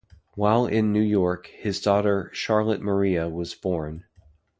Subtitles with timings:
[0.33, 4.05] While in New York, his daughter, Charlotte Maria was born.